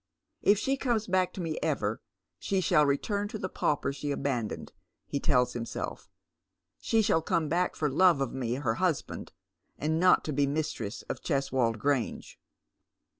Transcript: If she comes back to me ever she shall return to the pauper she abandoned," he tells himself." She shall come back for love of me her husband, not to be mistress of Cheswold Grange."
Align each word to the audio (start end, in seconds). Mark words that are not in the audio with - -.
If 0.41 0.57
she 0.57 0.77
comes 0.77 1.05
back 1.05 1.31
to 1.33 1.41
me 1.41 1.59
ever 1.61 2.01
she 2.39 2.59
shall 2.59 2.87
return 2.87 3.27
to 3.27 3.37
the 3.37 3.47
pauper 3.49 3.93
she 3.93 4.09
abandoned," 4.09 4.73
he 5.05 5.19
tells 5.19 5.53
himself." 5.53 6.09
She 6.81 7.03
shall 7.03 7.21
come 7.21 7.49
back 7.49 7.75
for 7.75 7.87
love 7.87 8.19
of 8.19 8.33
me 8.33 8.55
her 8.55 8.73
husband, 8.81 9.31
not 9.79 10.23
to 10.23 10.33
be 10.33 10.47
mistress 10.47 11.03
of 11.03 11.21
Cheswold 11.21 11.77
Grange." 11.77 12.39